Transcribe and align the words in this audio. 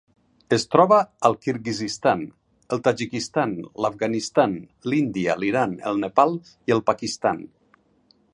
Es 0.55 0.63
troba 0.75 0.95
al 1.27 1.35
Kirguizistan, 1.47 2.23
el 2.77 2.81
Tadjikistan, 2.87 3.53
l'Afganistan, 3.85 4.57
l'Índia, 4.93 5.37
l'Iran, 5.45 5.79
el 5.93 6.03
Nepal 6.07 6.37
i 6.43 6.79
el 6.79 6.87
Pakistan. 6.91 7.47